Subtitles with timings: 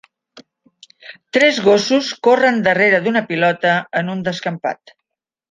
[1.37, 4.97] Tres gossos corren darrere d'una pilota en un descampat.